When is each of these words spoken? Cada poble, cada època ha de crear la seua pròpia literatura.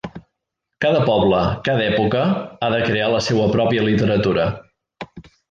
Cada 0.85 1.01
poble, 1.09 1.41
cada 1.67 1.83
època 1.89 2.23
ha 2.31 2.71
de 2.77 2.81
crear 2.87 3.11
la 3.17 3.21
seua 3.27 3.47
pròpia 3.59 3.85
literatura. 3.91 4.49